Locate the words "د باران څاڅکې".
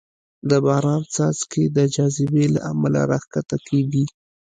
0.49-1.63